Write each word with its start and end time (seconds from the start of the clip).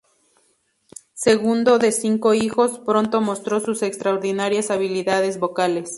Segundo 1.13 1.77
de 1.77 1.91
cinco 1.91 2.33
hijos, 2.33 2.79
pronto 2.79 3.21
mostró 3.21 3.59
sus 3.59 3.83
extraordinarias 3.83 4.71
habilidades 4.71 5.37
vocales. 5.39 5.89